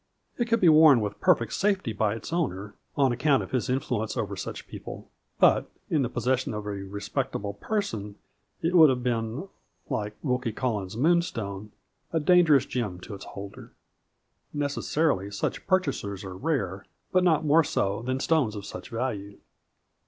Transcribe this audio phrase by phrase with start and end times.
[0.39, 4.17] It could be worn with perfect safety by its owner, on account of his influence
[4.17, 8.15] over such people, but in the possession of a respectable person
[8.63, 9.47] it would have been,
[9.91, 11.71] like Wilkie Collins's Moonstone,
[12.11, 13.73] a dangerous gem to its holder.
[14.55, 19.37] Necessarily such purchasers are rare, but not more so than stones of such value.